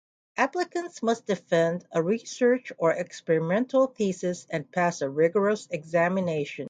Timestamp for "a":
1.91-2.01, 5.03-5.07